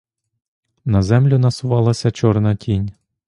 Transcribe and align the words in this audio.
На 0.95 1.01
землю 1.09 1.39
насувалася 1.45 2.11
чорна 2.11 2.55
тінь. 2.55 2.91